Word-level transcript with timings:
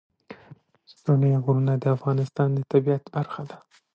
ستوني 0.91 1.31
غرونه 1.43 1.73
د 1.77 1.85
افغانستان 1.97 2.47
د 2.53 2.59
طبیعت 2.71 3.03
برخه 3.15 3.41
ده. 3.49 3.57